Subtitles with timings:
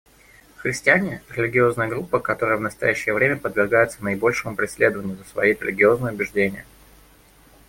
[0.55, 6.65] Христиане— религиозная группа, которая в настоящее время подвергается наибольшему преследованию за свои религиозные убеждения.